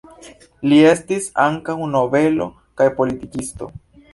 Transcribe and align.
Li 0.71 0.77
estis 0.91 1.27
ankaŭ 1.45 1.75
nobelo 1.97 2.49
kaj 2.81 2.89
politikisto. 2.99 3.71